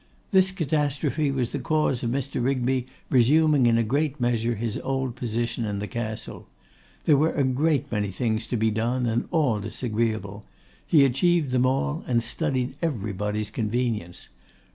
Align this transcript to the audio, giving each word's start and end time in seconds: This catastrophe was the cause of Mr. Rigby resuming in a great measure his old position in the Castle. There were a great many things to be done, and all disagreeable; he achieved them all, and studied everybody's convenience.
This 0.31 0.49
catastrophe 0.51 1.29
was 1.29 1.51
the 1.51 1.59
cause 1.59 2.01
of 2.01 2.09
Mr. 2.09 2.43
Rigby 2.43 2.87
resuming 3.11 3.67
in 3.67 3.77
a 3.77 3.83
great 3.83 4.19
measure 4.19 4.55
his 4.55 4.79
old 4.79 5.15
position 5.15 5.63
in 5.63 5.77
the 5.77 5.85
Castle. 5.85 6.47
There 7.05 7.15
were 7.15 7.33
a 7.33 7.43
great 7.43 7.91
many 7.91 8.09
things 8.09 8.47
to 8.47 8.57
be 8.57 8.71
done, 8.71 9.05
and 9.05 9.27
all 9.29 9.59
disagreeable; 9.59 10.43
he 10.87 11.05
achieved 11.05 11.51
them 11.51 11.67
all, 11.67 12.03
and 12.07 12.23
studied 12.23 12.73
everybody's 12.81 13.51
convenience. 13.51 14.27